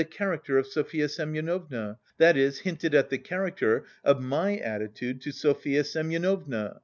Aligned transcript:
character 0.03 0.57
of 0.57 0.65
Sofya 0.65 1.07
Semyonovna, 1.07 1.99
that 2.17 2.35
is, 2.35 2.61
hinted 2.61 2.95
at 2.95 3.11
the 3.11 3.19
character 3.19 3.85
of 4.03 4.19
my 4.19 4.57
attitude 4.57 5.21
to 5.21 5.29
Sofya 5.31 5.83
Semyonovna. 5.83 6.79